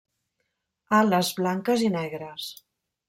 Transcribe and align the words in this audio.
Ales 0.99 1.29
blanques 1.41 1.85
i 1.89 1.93
negres. 1.99 2.49